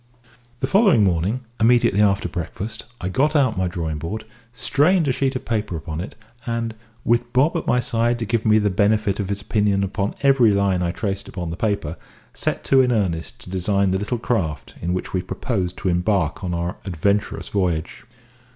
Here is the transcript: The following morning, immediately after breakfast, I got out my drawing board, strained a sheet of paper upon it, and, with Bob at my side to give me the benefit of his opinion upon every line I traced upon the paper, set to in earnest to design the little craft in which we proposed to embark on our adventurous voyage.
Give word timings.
The 0.61 0.65
following 0.67 1.03
morning, 1.03 1.41
immediately 1.59 2.01
after 2.01 2.27
breakfast, 2.27 2.85
I 2.99 3.07
got 3.07 3.35
out 3.35 3.55
my 3.55 3.67
drawing 3.67 3.99
board, 3.99 4.25
strained 4.51 5.07
a 5.07 5.11
sheet 5.11 5.35
of 5.35 5.45
paper 5.45 5.75
upon 5.77 6.01
it, 6.01 6.15
and, 6.47 6.73
with 7.05 7.31
Bob 7.33 7.55
at 7.55 7.67
my 7.67 7.79
side 7.79 8.17
to 8.17 8.25
give 8.25 8.43
me 8.43 8.57
the 8.57 8.71
benefit 8.71 9.19
of 9.19 9.29
his 9.29 9.41
opinion 9.43 9.83
upon 9.83 10.15
every 10.23 10.49
line 10.49 10.81
I 10.81 10.89
traced 10.89 11.27
upon 11.27 11.51
the 11.51 11.55
paper, 11.55 11.97
set 12.33 12.63
to 12.63 12.81
in 12.81 12.91
earnest 12.91 13.37
to 13.41 13.51
design 13.51 13.91
the 13.91 13.99
little 13.99 14.17
craft 14.17 14.73
in 14.81 14.95
which 14.95 15.13
we 15.13 15.21
proposed 15.21 15.77
to 15.77 15.89
embark 15.89 16.43
on 16.43 16.51
our 16.55 16.77
adventurous 16.83 17.49
voyage. 17.49 18.03